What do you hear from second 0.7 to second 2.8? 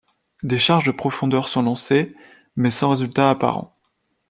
de profondeur sont lancées mais